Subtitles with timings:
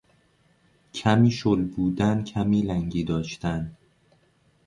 [0.93, 3.77] کمی شل بودن، کمی لنگی داشتن